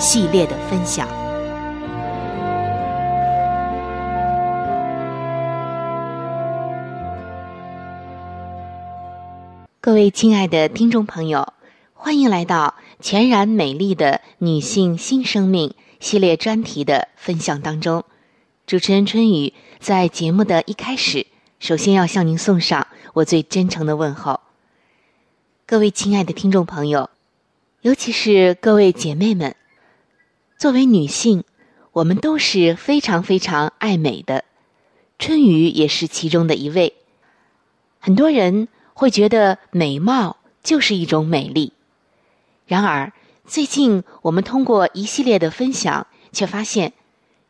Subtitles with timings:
[0.00, 1.06] 系列的分享。
[9.78, 11.52] 各位亲爱的听众朋友，
[11.92, 18.02] 欢迎来到全然美丽的女性新生命系列专题的分享当中。
[18.66, 21.26] 主持人春雨在节目的一开始，
[21.58, 24.40] 首先要向您送上我最真诚的问候。
[25.66, 27.10] 各位亲爱的听众朋友，
[27.82, 29.54] 尤其是各位姐妹们。
[30.60, 31.44] 作为女性，
[31.90, 34.44] 我们都是非常非常爱美的，
[35.18, 36.92] 春雨也是其中的一位。
[37.98, 41.72] 很多人会觉得美貌就是一种美丽，
[42.66, 43.10] 然而
[43.46, 46.92] 最近我们通过一系列的分享，却发现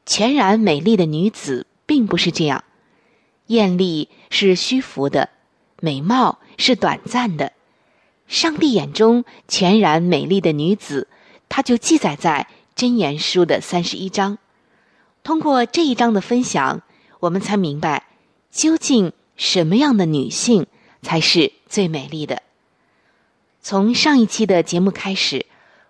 [0.06, 2.62] 全然美丽的女子并不是这样。
[3.49, 5.31] 艳丽是虚浮的，
[5.81, 7.50] 美貌是短暂的。
[8.28, 11.09] 上帝眼中全然美丽的女子，
[11.49, 12.47] 她就记载在。
[12.76, 14.38] 箴言书的三十一章，
[15.22, 16.82] 通过这一章的分享，
[17.19, 18.06] 我们才明白
[18.50, 20.66] 究竟什么样的女性
[21.03, 22.42] 才是最美丽的。
[23.60, 25.44] 从上一期的节目开始，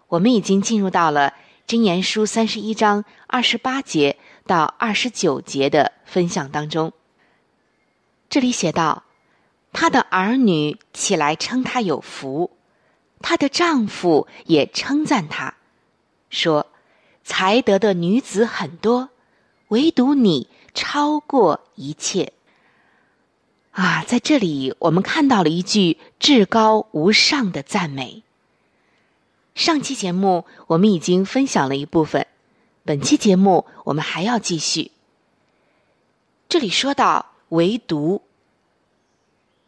[0.08, 1.34] 我们已经进入到了
[1.68, 6.92] 箴言书三十一章二十八节到二十九节的分享当中。
[8.28, 9.04] 这里写道
[9.72, 12.50] ：“她的儿女起来称她有福，
[13.20, 15.54] 她的丈夫也称赞她，
[16.30, 16.66] 说。”
[17.24, 19.10] 才德的女子很多，
[19.68, 22.32] 唯独你超过一切。
[23.72, 28.24] 啊，在这里我们看到了一句至高无上的赞美。
[29.54, 32.26] 上期节目我们已经分享了一部分，
[32.84, 34.90] 本期节目我们还要继续。
[36.48, 38.22] 这里说到唯独，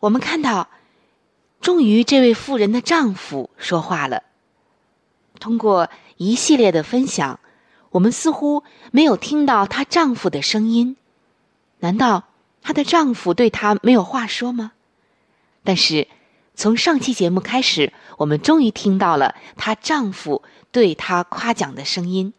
[0.01, 0.69] 我们看到，
[1.61, 4.25] 终于这位妇人的丈夫说话了。
[5.39, 7.39] 通过一系列的分享。
[7.93, 10.97] 我们似乎没有听到她丈夫的声音，
[11.79, 12.25] 难道
[12.61, 14.73] 她的丈夫对她没有话说吗？
[15.63, 16.09] 但是
[16.55, 22.33] 从上期节目开始，我们终于听到了她丈夫对她夸奖的声音。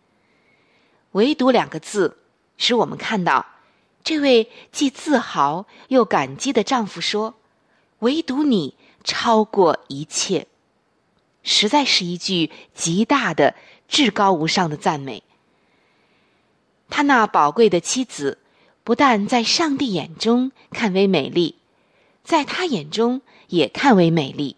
[1.11, 2.17] 唯独两个字，
[2.57, 3.45] 使我们看到
[4.03, 7.35] 这位既自豪又感激的丈夫说
[7.99, 10.47] ：“唯独你超过一切，
[11.43, 13.53] 实在是一句极大的、
[13.87, 15.21] 至高无上的赞美。
[16.93, 18.37] 他那宝贵的妻子，
[18.83, 21.55] 不但在上帝眼中看为美丽，
[22.23, 24.57] 在他眼中也看为美丽。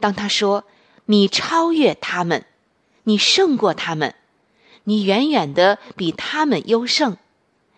[0.00, 0.64] 当他说
[1.06, 2.44] ：“你超越他们，
[3.04, 4.16] 你胜过他们，
[4.82, 7.16] 你远远的比他们优胜，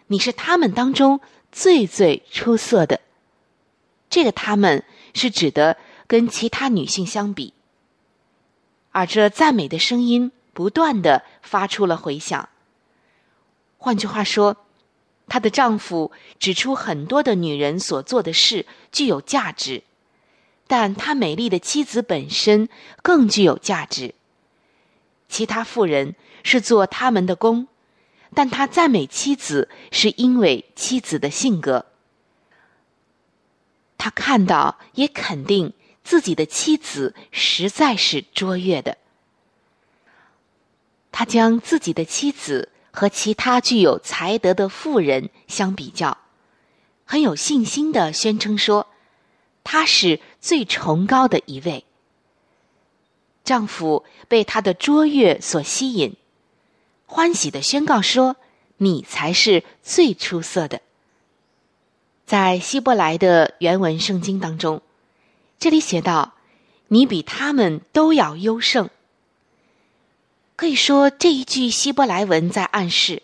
[0.06, 1.20] 你是他们当中
[1.52, 3.02] 最最出色的。”
[4.08, 4.82] 这个“他们”
[5.12, 7.52] 是指的跟其他女性相比，
[8.92, 12.48] 而这赞美的声音不断的发出了回响。
[13.78, 14.56] 换句话说，
[15.28, 19.82] 她的丈夫指出很多的女人所做的事具有价值，
[20.66, 22.68] 但她美丽的妻子本身
[23.02, 24.14] 更具有价值。
[25.28, 27.66] 其他妇人是做他们的工，
[28.34, 31.86] 但他赞美妻子是因为妻子的性格。
[33.98, 35.72] 他看到也肯定
[36.04, 38.98] 自己的妻子实在是卓越的。
[41.10, 42.70] 他将自己的妻子。
[42.96, 46.16] 和其他具有才德的妇人相比较，
[47.04, 48.86] 很有信心的宣称说，
[49.62, 51.84] 她是最崇高的一位。
[53.44, 56.16] 丈夫被她的卓越所吸引，
[57.04, 58.36] 欢喜的宣告说
[58.78, 60.80] ：“你才是最出色的。”
[62.24, 64.80] 在希伯来的原文圣经当中，
[65.58, 66.32] 这里写道
[66.88, 68.88] ：“你比他们都要优胜。”
[70.56, 73.22] 可以说，这一句希伯来文在暗示，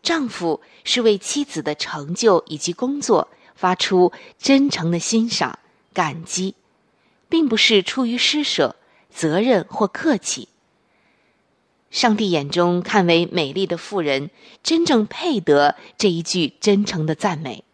[0.00, 5.58] 丈夫是为妻子的成就以及工作发出真诚的欣赏、
[5.92, 6.54] 感激，
[7.28, 8.76] 并不是出于施舍、
[9.10, 10.48] 责任或客气。
[11.90, 14.30] 上帝眼中看为美丽的妇人，
[14.62, 17.64] 真正配得这一句真诚的赞美，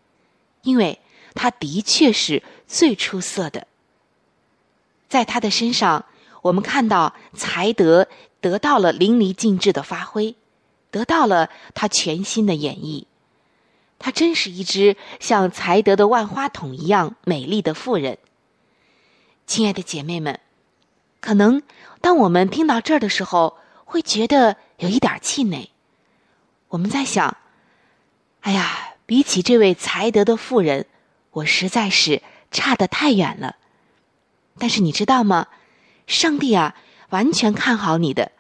[0.63, 0.99] 因为
[1.35, 3.67] 她的确是最出色的。
[5.11, 6.07] 在她的身上，
[6.41, 8.09] 我们看到才德。
[8.41, 10.35] 得到了淋漓尽致的发挥，
[10.91, 13.05] 得到了他全新的演绎。
[13.99, 18.19] 他真是一只像才德的万花筒一样美丽的妇人。
[19.47, 20.39] 亲爱的姐妹们，
[21.21, 21.63] 可能
[22.01, 25.71] 当我们听到这儿的时候，会觉得有一点气馁。
[26.69, 27.37] 我们在想：
[28.43, 30.87] 哎呀，比起这位才德的妇人，
[31.33, 33.57] 我实在是差得太远了。
[34.59, 35.49] 但是你知道吗？
[36.07, 36.77] 上帝啊！
[37.11, 38.33] 完全看好你的，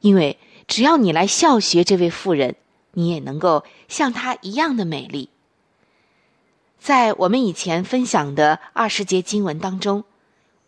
[0.00, 2.56] 因为只要你来效学这位妇人，
[2.92, 5.28] 你也能够像她一样的美丽。
[6.78, 10.04] 在我们以前分享的二十节经文当中，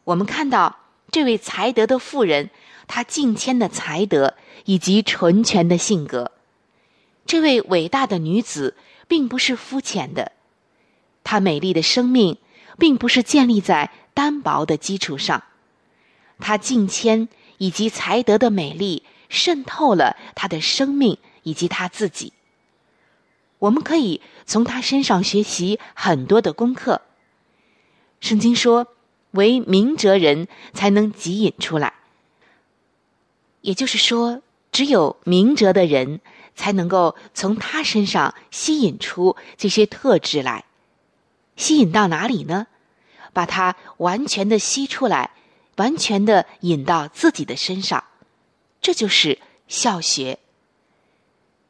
[0.04, 0.76] 我们看到
[1.10, 2.50] 这位才德的妇人，
[2.86, 4.34] 她敬谦的才德
[4.64, 6.32] 以及纯全的性格。
[7.26, 8.76] 这位伟大的女子
[9.08, 10.32] 并不是肤浅的，
[11.24, 12.38] 她美丽的生命
[12.78, 15.42] 并不是建立在单薄的基础上。
[16.38, 17.28] 他敬谦
[17.58, 22.32] 以及才德的美丽渗透了他的生命以及他自己。
[23.58, 27.02] 我们可以从他身上学习很多的功课。
[28.20, 28.86] 圣经说
[29.32, 31.94] ：“为明哲人才能汲引出来。”
[33.62, 36.20] 也就是说，只有明哲的人
[36.54, 40.64] 才能够从他身上吸引出这些特质来。
[41.56, 42.66] 吸引到哪里呢？
[43.32, 45.30] 把它完全的吸出来。
[45.76, 48.04] 完全的引到自己的身上，
[48.80, 50.38] 这就是孝学。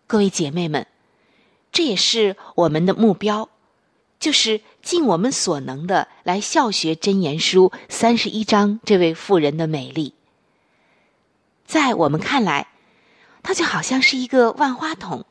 [0.06, 0.86] 各位姐妹们，
[1.72, 3.48] 这也是我们的目标，
[4.20, 10.14] 就是尽我们所能的来孝学《真言书》三十一章这位妇人的美丽。
[11.64, 12.68] 在我们看来，
[13.42, 15.24] 它就好像是一个万花筒。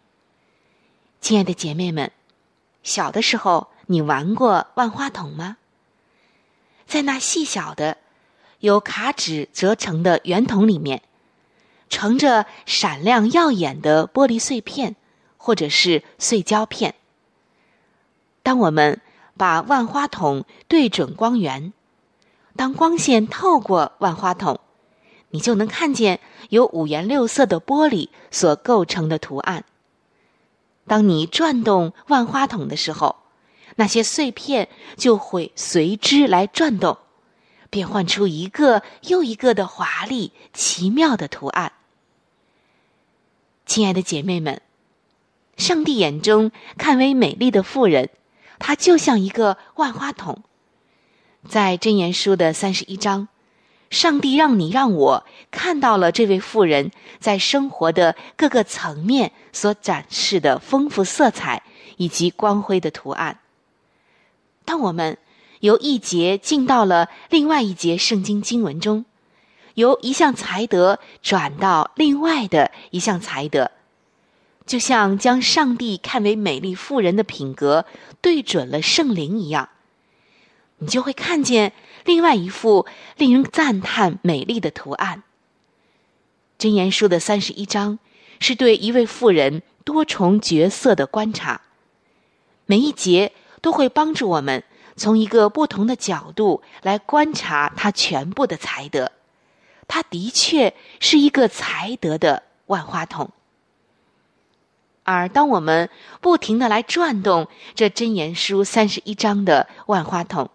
[1.22, 2.12] 亲爱的姐妹们，
[2.84, 5.55] 小的时候你玩过万花筒吗？
[6.86, 8.00] 在那细小的。
[8.65, 11.03] 由卡纸折成的圆筒里面，
[11.88, 14.95] 盛着闪亮耀眼的玻璃碎片，
[15.38, 16.95] 或者是碎胶片。
[18.41, 19.00] 当我们
[19.38, 21.74] 把万花筒对准光源，
[22.55, 24.60] 当光线透过万花筒，
[25.29, 26.19] 你就能看见
[26.50, 29.63] 由五颜六色的玻璃所构成的图案。
[30.88, 33.17] 当你转动万花筒的时候，
[33.75, 36.98] 那些碎片就会随之来转动。
[37.75, 41.74] 变换出一个又一个的华丽奇妙的图案。
[43.65, 44.62] 亲爱的姐妹们，
[45.58, 48.12] 上帝眼中看为美丽的妇人，
[48.60, 50.41] 她就像一个万花筒。
[51.50, 53.27] 在箴言书的三十一章，
[53.89, 61.62] 上帝让你让我看到了这位妇人在生活的各个层面所展示的丰富色彩
[61.98, 63.39] 以及光辉的图案。
[64.63, 65.17] 当我们。
[65.65, 69.03] 由一节进到了另外一节圣经经文中，
[69.74, 73.72] 由一项才德转到另外的一项才德，
[74.67, 77.86] 就像将上帝看为美丽妇人的品格
[78.22, 79.69] 对准了圣灵一样，
[80.77, 81.74] 你就会看见
[82.05, 82.86] 另外一幅
[83.17, 85.24] 令人赞叹美丽的图案。
[86.60, 87.98] 箴言书的三十一章
[88.39, 91.62] 是对一位妇人多重角色的观察，
[92.67, 93.31] 每一节
[93.62, 94.63] 都会帮助我们。
[94.95, 99.11] 从一个不同的角度来观察他全部的才德，
[99.87, 103.29] 他的确是一个才德的万花筒。
[105.03, 110.49] 而当我们不停的来转动这真言书三十一章的万花筒，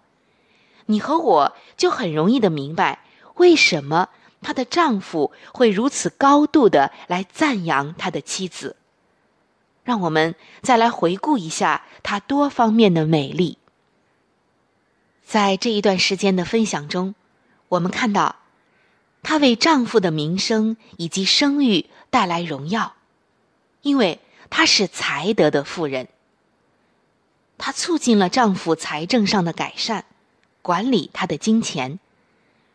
[0.87, 3.05] 你和我就很容易的明白
[3.37, 4.09] 为什么
[4.43, 8.75] 她的丈夫会如此高度的来赞扬他的妻子。
[9.85, 13.57] 让我们再来回顾一下她多方面的美丽。
[15.31, 17.15] 在这一段时间的分享中，
[17.69, 18.35] 我们看到，
[19.23, 22.97] 她为丈夫的名声以及声誉带来荣耀，
[23.83, 24.19] 因为
[24.51, 26.09] 她是才德的妇人。
[27.59, 30.05] 她促进了丈夫财政上的改善，
[30.63, 32.01] 管理他的金钱，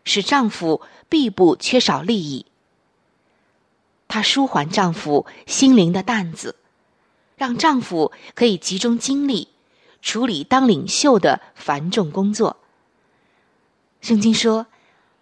[0.05, 2.45] 使丈夫必不缺少利益。
[4.07, 6.55] 她舒缓丈夫心灵的担子，
[7.35, 9.49] 让丈夫可以集中精力。
[10.05, 12.57] 处理当领袖的繁重工作。
[14.01, 14.67] 圣经说，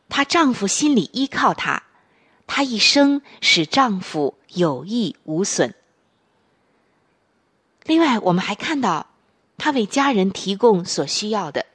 [0.10, 1.84] 她丈夫心里依靠她，
[2.46, 5.74] 她一生使丈夫有益无损。
[7.86, 9.08] 另外，我们还看到，
[9.58, 11.66] 她为家人提供所需要的。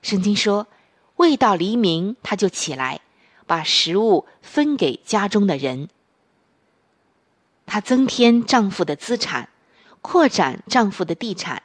[0.00, 0.68] 圣经说，
[1.16, 3.00] 未到黎明，她就起来，
[3.46, 5.88] 把食物分给家中的人。
[7.66, 9.48] 她增添丈夫的资产，
[10.00, 11.64] 扩展丈夫的地产。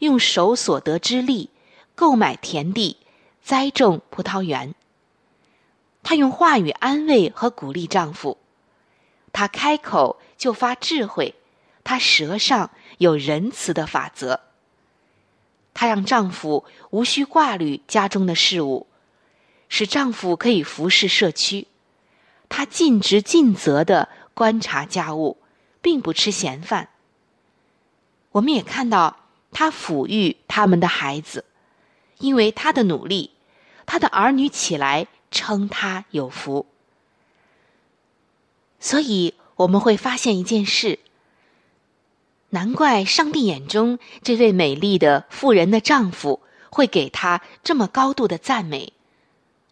[0.00, 1.50] 用手所得之力
[1.94, 2.96] 购买田地，
[3.42, 4.74] 栽种葡萄园。
[6.02, 8.38] 她用话语安慰和鼓励丈夫，
[9.32, 11.34] 她开口就发智慧，
[11.84, 14.40] 她舌上有仁慈的法则。
[15.74, 18.86] 她让丈夫无需挂虑家中的事务，
[19.68, 21.68] 使丈夫可以服侍社区。
[22.48, 25.36] 她尽职尽责的观察家务，
[25.82, 26.88] 并不吃闲饭。
[28.32, 29.19] 我们也看到。
[29.52, 31.44] 他抚育他们的孩子，
[32.18, 33.32] 因为他的努力，
[33.84, 36.66] 他的儿女起来称他有福。
[38.78, 41.00] 所以我们会发现一件事：
[42.50, 46.40] 难怪上帝眼中这位美丽的妇人的丈夫
[46.70, 48.92] 会给她这么高度的赞美，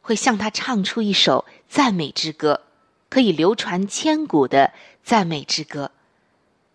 [0.03, 2.63] 会向她唱出一首赞美之歌，
[3.09, 4.73] 可以流传千古的
[5.05, 5.93] 赞美之歌，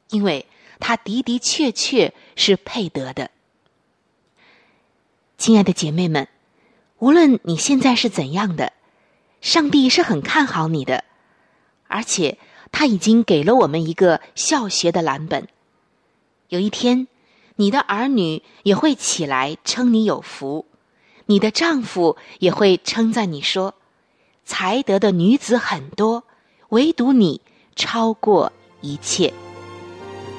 [0.09, 0.47] 因为。
[0.79, 3.31] 他的的确确是配得的，
[5.37, 6.27] 亲爱的姐妹们，
[6.99, 8.73] 无论你现在是怎样的，
[9.41, 11.03] 上帝是很看好你的，
[11.87, 12.37] 而且
[12.71, 15.47] 他已经给了我们一个教学的蓝本。
[16.49, 17.07] 有一天，
[17.55, 20.65] 你的儿女也会起来称你有福，
[21.25, 23.75] 你的丈夫也会称赞你说
[24.45, 26.23] ：“才德的女子很多，
[26.69, 27.41] 唯独你
[27.75, 28.51] 超过
[28.81, 29.33] 一切。”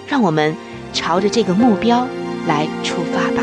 [0.06, 0.54] 让我们
[0.92, 2.06] 朝着这个目标
[2.46, 3.42] 来出发吧。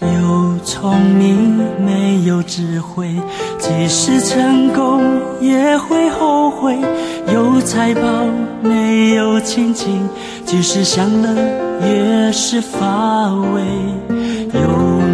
[0.00, 3.14] 有聪明没有智慧，
[3.58, 5.02] 即使成功
[5.40, 6.74] 也会后悔；
[7.32, 8.02] 有财宝
[8.62, 10.08] 没有亲情，
[10.44, 11.28] 即使享乐
[11.80, 13.62] 也是乏味；
[14.54, 14.68] 有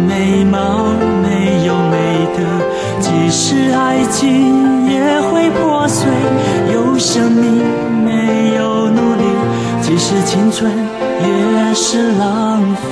[0.07, 1.08] 美貌。
[3.41, 6.09] 是爱情也会破碎，
[6.73, 7.63] 有生命
[8.03, 9.23] 没有努力，
[9.81, 10.69] 即使青春
[11.21, 12.89] 也是浪费。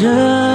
[0.00, 0.49] 人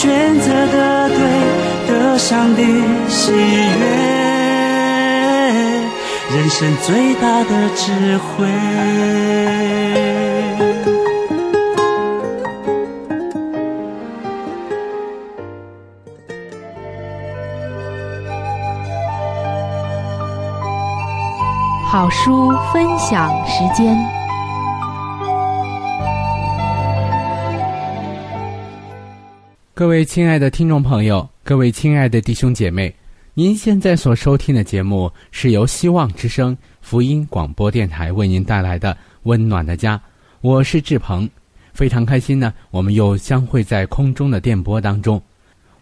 [0.00, 0.08] 选
[0.40, 1.18] 择的对，
[1.86, 2.62] 得上帝
[3.06, 3.36] 喜悦，
[6.34, 8.48] 人生最大的智慧。
[21.90, 24.19] 好书分享时间。
[29.80, 32.94] 各位亲爱的听众朋友，各位亲爱的弟兄姐妹，
[33.32, 39.96] 您现在所收听的节目是由希望之声福音广播电台为您带来的《温暖的家》，
[40.42, 41.26] 我是志鹏，
[41.72, 45.18] 非常开心呢，我们又相会在空中的电波当中。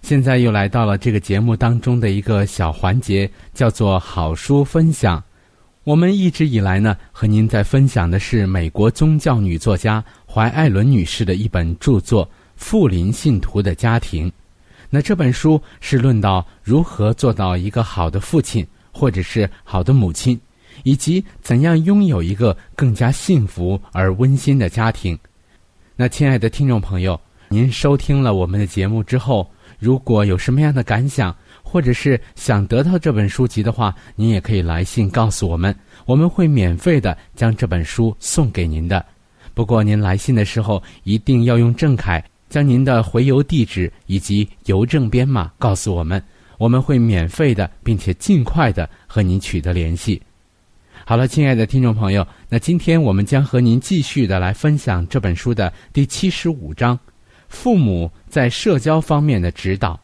[0.02, 5.20] 现在又来到了这个节目当中的一个小环节，叫做好书分享。
[5.82, 12.30] 我们一直以来呢，和您在分享的是美国宗教女作家怀艾伦女士的一本著作。
[12.58, 14.30] 富林信徒的家庭，
[14.90, 20.38] 那这本书是论到如何做到一个好的父亲，或者是好的母亲，
[20.82, 25.18] 以及怎样拥有一个更加幸福而温馨的家庭。
[25.96, 29.48] 那亲爱的听众朋友，您收听了我们的节目之后，
[29.78, 35.74] 如果有什么样的感想，或者是想得到这本书籍的话，您也可以来信告诉我们，
[36.06, 39.02] 我们会免费的将这本书送给您的。
[39.54, 42.22] 不过您来信的时候一定要用正楷。
[42.48, 46.22] 将您的回邮地址以及邮政编码告诉我们，
[46.56, 50.20] 我们会免费的，并且尽快的和您取得联系。
[51.04, 56.98] 好了，亲爱的听众朋友，那今天我们将和您继续的来分享这本书的第七十五章：
[57.48, 59.98] 父母在社交方面的指导。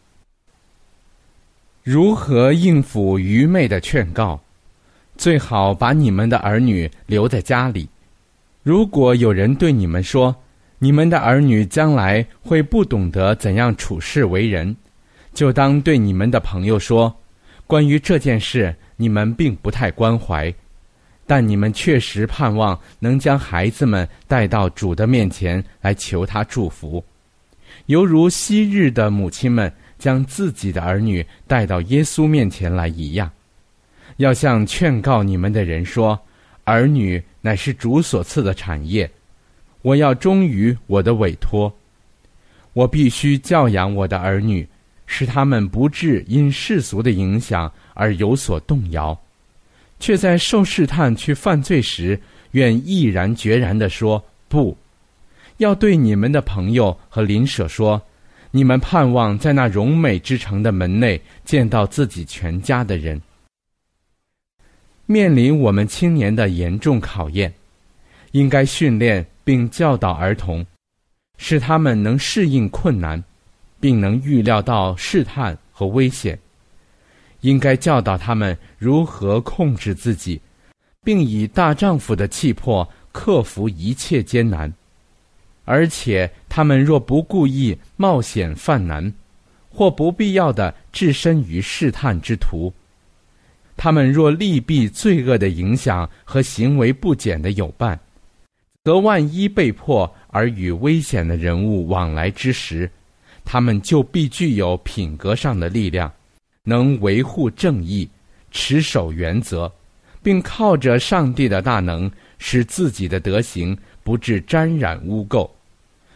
[1.83, 4.41] 如何应付愚昧的劝告？
[5.17, 7.89] 最好把你们的儿女留在家里。
[8.63, 10.35] 如果有人对你们说，
[10.85, 14.77] 你们的儿女将来会不懂得怎样处事为人，
[15.33, 17.11] 就当对你们的朋友说：
[17.67, 20.53] 关于这件事，你们并不太关怀，
[21.27, 27.03] 但你们确实盼望能将孩子们带到主的面前来求他祝福，
[27.87, 33.31] 犹如昔日的母亲们将自己的儿女带到耶稣面前来一样。
[34.19, 36.21] 要向劝告你们的人说：
[36.65, 39.11] 儿女乃是主所赐的产业。
[39.85, 41.71] 我要忠于我的委托，
[42.73, 44.67] 我必须教养我的儿女，
[45.05, 49.17] 使他们不致因世俗的影响而有所动摇，
[50.01, 52.19] 却在受试探去犯罪时，
[52.53, 54.75] 愿毅然决然地说不。
[55.59, 58.01] 要对你们的朋友和邻舍说，
[58.53, 63.21] 你们盼望在那荣美之城的门内见到自己全家的人。
[65.05, 67.53] 面临我们青年的严重考验，
[68.33, 69.27] 应该训练。
[69.45, 70.67] 并教导儿童，
[71.39, 73.23] 使他们能适应困难，
[73.79, 76.39] 并能预料到试探和危险。
[77.43, 80.41] 应该教导他们如何控制自己，
[81.05, 84.73] 并以大丈夫的气魄克服一切艰难。
[85.67, 89.13] 而且，他们若不故意冒险犯难，
[89.69, 92.73] 或不必要的置身于试探之途，
[93.77, 97.99] 他们若利弊罪恶的影响和行为不检的有伴。
[98.85, 102.91] 则万一被迫而与危险的人物往来之时，
[103.43, 106.13] 他们就必具有品格上的力量，
[106.65, 108.07] 能维护正义，
[108.51, 109.73] 持守原则，
[110.23, 115.49] 并靠着上帝的大能，使自己的德行不致沾染污垢。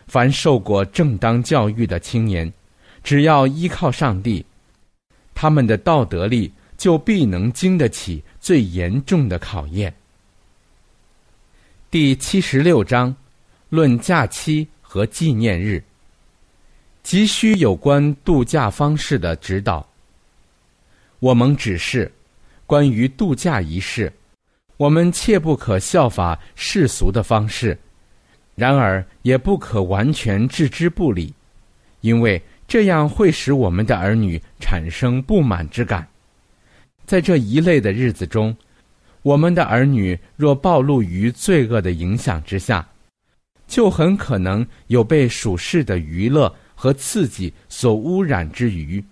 [0.06, 2.52] 凡受过正当教育的青年，
[3.02, 4.44] 只要依靠上帝，
[5.32, 9.90] 他们的道德力就必能经得起最严重的考验。
[11.90, 13.16] 第七十六章，
[13.70, 15.82] 论假期和纪念日。
[17.02, 19.88] 急需有关度假方式的指导。
[21.18, 22.12] 我们指示，
[22.66, 24.12] 关于度假一事，
[24.76, 27.78] 我们切不可效法世俗的方式，
[28.54, 31.32] 然而也不可完全置之不理，
[32.02, 36.06] 因为这样会使我们的儿女产生不满之感。
[37.06, 38.54] 在这一类的日子中。
[39.22, 42.86] 我们的儿女若暴露于罪恶的影响之下，
[43.66, 49.02] 就很可能有被属世的娱乐和刺激所污染之余。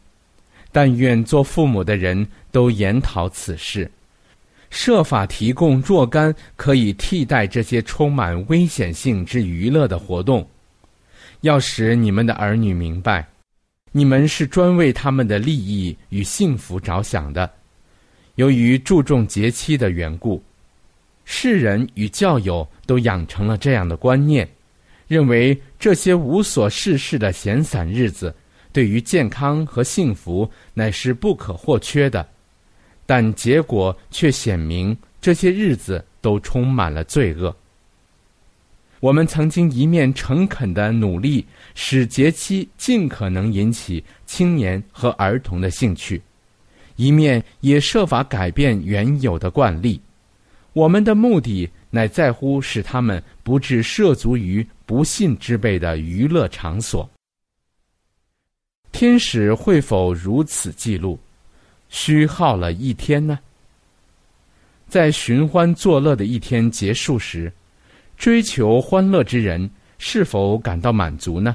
[0.73, 3.91] 但愿做父母的人都研讨此事，
[4.69, 10.47] 设法提供若干可以替代这些充满危险性之娱乐的活动，
[11.41, 13.27] 要使你们的儿女明白，
[13.93, 17.51] 你们是专为他们的利益与幸福着想的。
[18.37, 20.43] 由于注重节期的缘故，
[21.25, 24.49] 世人与教友都养成了这样的观念，
[25.09, 28.35] 认为这些无所事事的闲散日子，
[28.73, 32.27] 对于健康和幸福乃是不可或缺的。
[33.07, 37.55] 但结果却显明，这些日子都充满了罪恶。
[39.01, 46.21] 我们曾经一面诚恳的努力，使节期尽可能引起青年和儿童的兴趣。
[46.97, 50.01] 一面也设法改变原有的惯例，
[50.73, 57.09] 我们的目的乃在乎使他们不致涉足于不信之辈的娱乐场所。
[58.93, 61.19] 天使会否如此记录？
[61.89, 63.39] 虚耗了一天呢？
[64.89, 67.53] 在寻欢作乐的一天结束时，
[68.17, 71.55] 追求欢乐之人是否感到满足呢？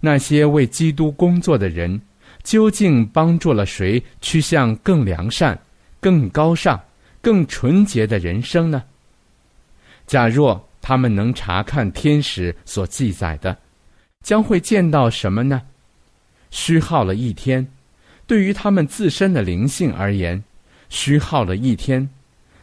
[0.00, 2.00] 那些为基督工作的人，
[2.44, 5.58] 究竟帮助了谁趋向更良善、
[5.98, 6.80] 更高尚、
[7.20, 8.84] 更纯洁的人生呢？
[10.06, 13.56] 假若他们能查看天使所记载的，
[14.22, 15.62] 将会见到什么呢？
[16.50, 17.66] 虚耗了一天，
[18.26, 20.44] 对于他们自身的灵性而言，
[20.90, 22.06] 虚耗了一天；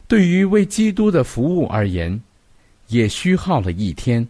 [0.07, 2.21] 对于为基督的服务而言，
[2.87, 4.27] 也虚耗了一天。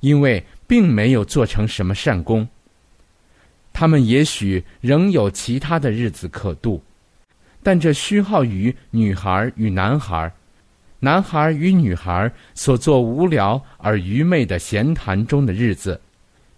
[0.00, 2.46] 因为并没有做成什么善功，
[3.74, 6.82] 他们也许仍有其他的日子可度，
[7.60, 10.32] 但这虚耗于女孩与男孩。
[11.00, 16.00] 男孩与女孩所做无聊而愚昧的闲谈中的日子，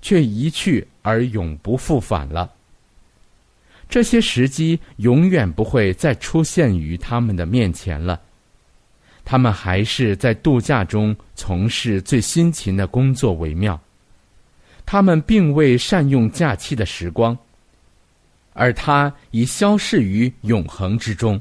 [0.00, 2.52] 却一去而永不复返了。
[3.88, 8.20] 这些时机永远不会再出现于他们的面前了。
[9.24, 13.80] 他们还是在度假中从事最辛勤的工作为妙。
[14.86, 17.36] 他们并未善用假期的时光，
[18.54, 21.38] 而他已消逝于永恒之中。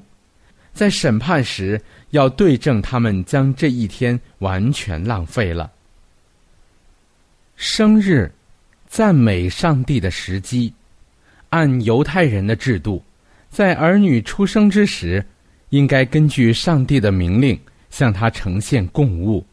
[0.73, 1.79] 在审判时，
[2.09, 5.71] 要对证他们将这一天完全浪费了。
[7.55, 8.29] 生日，
[8.89, 10.73] 赞美上帝的时机，
[11.51, 13.01] 按犹太人的制度，
[13.49, 15.25] 在儿女出生之时，
[15.69, 17.57] 应该根据上帝的命令
[17.89, 19.45] 向他呈现供物。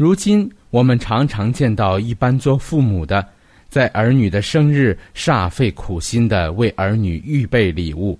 [0.00, 3.22] 如今，我们常常见到一般做父母的，
[3.68, 8.18] 在儿女的生日煞费苦心的为儿女预备礼物。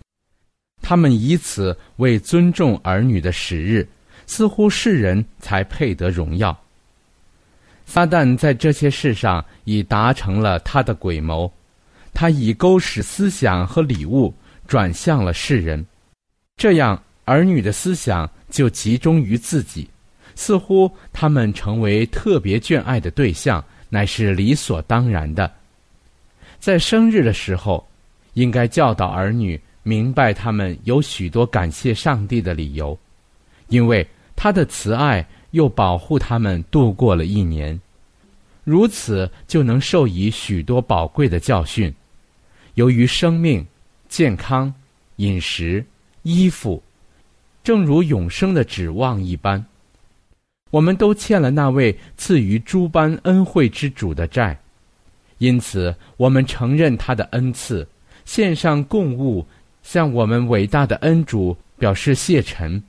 [0.82, 3.88] 他们以此为尊重儿女的时日，
[4.26, 6.54] 似乎世人才配得荣耀。
[7.86, 11.50] 撒旦在这些事上已达成了他的诡谋，
[12.12, 14.34] 他已勾使思想和礼物
[14.66, 15.82] 转向了世人，
[16.58, 19.88] 这样儿女的思想就集中于自己，
[20.34, 25.50] 似乎他们成为特别眷爱的对象，乃是理所当然的。
[26.58, 27.86] 在生日的时候，
[28.34, 29.60] 应该教导儿女。
[29.82, 32.96] 明白他们有许多感谢上帝的理由，
[33.68, 37.80] 因为他的慈爱又保护他们度过了一年，
[38.62, 41.92] 如此就能受以许多宝贵的教训。
[42.74, 43.66] 由于生命、
[44.06, 44.72] 健康、
[45.16, 45.82] 饮食、
[46.24, 46.80] 衣服，
[47.64, 49.64] 正如永生的指望一般，
[50.70, 54.58] 我们都欠了那位赐予诸般恩惠之主的债，
[55.38, 57.86] 因此我们承认他的恩赐，
[58.24, 59.46] 献上供物。
[59.82, 62.80] 向我们伟大的恩主表示谢忱，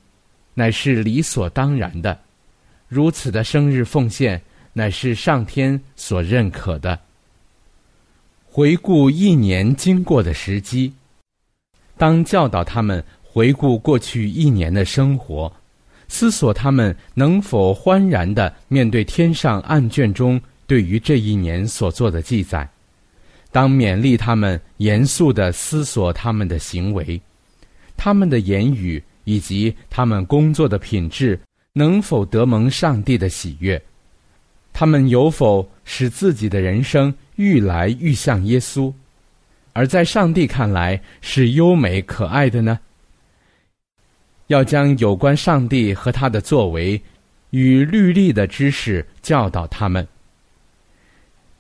[0.53, 2.19] 乃是理所当然的。
[2.89, 4.39] 如此的生日奉献，
[4.73, 6.99] 乃是上天所认可的。
[8.45, 10.93] 回顾一年经过的时机，
[11.97, 15.51] 当教导他们回顾过去一年的生活，
[16.11, 22.69] 思索他们能否欢然的面对天上案卷中对于这一年所做的记载。
[23.49, 27.19] 当勉励他们严肃的思索他们的行为、
[27.95, 31.39] 他们的言语以及他们工作的品质
[31.71, 33.81] 能否得蒙上帝的喜悦，
[34.73, 38.93] 他们有否使自己的人生愈来愈像耶稣，
[39.71, 42.77] 而在上帝看来是优美可爱的呢？
[44.51, 47.01] 要将有关上帝和他的作为
[47.51, 50.05] 与律例的知识教导他们。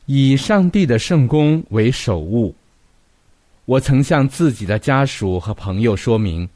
[0.07, 2.53] 以上帝的圣功为首物。
[3.63, 6.47] 我曾向自己的家属和朋友说明，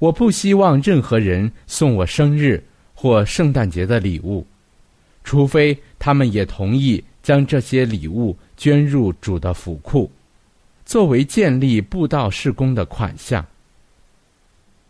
[0.00, 2.60] 我不希望任何人送我生日
[2.92, 4.44] 或圣诞节的礼物，
[5.22, 10.10] 除非他们也同意将这些礼物捐入主的府库，
[10.84, 13.46] 作为建立布道事工的款项。